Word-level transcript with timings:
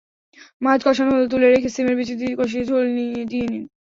মাছ 0.61 0.79
কষানো 0.85 1.11
হলে 1.13 1.27
তুলে 1.31 1.47
রেখে 1.47 1.69
শিমের 1.75 1.95
বিচি 1.99 2.13
দিয়ে 2.19 2.33
কষিয়ে 2.39 2.67
ঝোল 2.69 2.83
দিয়ে 2.95 3.45
দিন। 3.47 3.63